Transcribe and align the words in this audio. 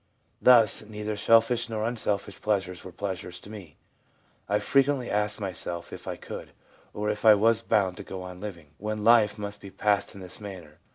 Thus 0.51 0.81
neither 0.83 1.15
selfish 1.15 1.69
nor 1.69 1.85
unselfish 1.85 2.41
pleasures 2.41 2.83
were 2.83 2.91
pleasures 2.91 3.39
to 3.41 3.51
me.... 3.51 3.77
I 4.49 4.57
frequently 4.57 5.11
asked 5.11 5.39
myself 5.39 5.93
if 5.93 6.07
I 6.07 6.15
could, 6.15 6.53
or 6.91 7.11
if 7.11 7.23
I 7.23 7.35
was 7.35 7.61
bound 7.61 7.97
to 7.97 8.03
go 8.03 8.23
on 8.23 8.39
living, 8.41 8.71
when 8.79 9.03
life 9.03 9.37
must 9.37 9.61
be 9.61 9.69
passed 9.69 10.15
in 10.15 10.21
this 10.21 10.41
manner. 10.41 10.79